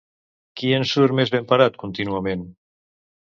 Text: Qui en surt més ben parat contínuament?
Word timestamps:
Qui 0.61 0.71
en 0.77 0.85
surt 0.91 1.15
més 1.19 1.33
ben 1.35 1.45
parat 1.53 1.77
contínuament? 1.83 2.47